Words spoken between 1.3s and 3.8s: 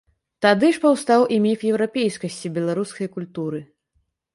і міф еўрапейскасці беларускай культуры.